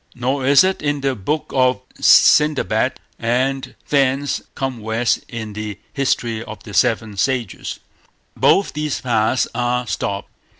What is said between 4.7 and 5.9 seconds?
west in the